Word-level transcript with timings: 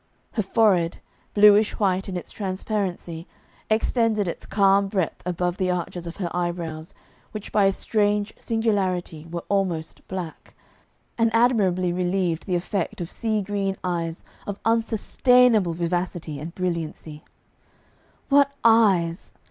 Her 0.31 0.41
forehead, 0.41 0.99
bluish 1.35 1.73
white 1.73 2.09
in 2.09 2.17
its 2.17 2.31
transparency, 2.31 3.27
extended 3.69 4.27
its 4.27 4.47
calm 4.47 4.87
breadth 4.87 5.21
above 5.27 5.57
the 5.57 5.69
arches 5.69 6.07
of 6.07 6.15
her 6.15 6.35
eyebrows, 6.35 6.95
which 7.33 7.51
by 7.51 7.65
a 7.65 7.71
strange 7.71 8.33
singularity 8.35 9.27
were 9.29 9.43
almost 9.47 10.01
black, 10.07 10.55
and 11.19 11.29
admirably 11.35 11.93
relieved 11.93 12.47
the 12.47 12.55
effect 12.55 12.99
of 12.99 13.11
sea 13.11 13.43
green 13.43 13.77
eyes 13.83 14.23
of 14.47 14.59
unsustainable 14.65 15.73
vivacity 15.75 16.39
and 16.39 16.55
brilliancy. 16.55 17.23
What 18.29 18.51
eyes! 18.63 19.33